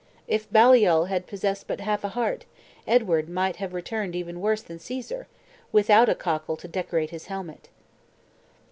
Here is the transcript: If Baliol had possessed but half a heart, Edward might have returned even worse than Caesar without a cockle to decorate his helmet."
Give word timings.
If 0.27 0.51
Baliol 0.51 1.05
had 1.09 1.27
possessed 1.27 1.67
but 1.67 1.79
half 1.79 2.03
a 2.03 2.07
heart, 2.07 2.45
Edward 2.87 3.29
might 3.29 3.57
have 3.57 3.71
returned 3.71 4.15
even 4.15 4.41
worse 4.41 4.63
than 4.63 4.79
Caesar 4.79 5.27
without 5.71 6.09
a 6.09 6.15
cockle 6.15 6.57
to 6.57 6.67
decorate 6.67 7.11
his 7.11 7.27
helmet." 7.27 7.69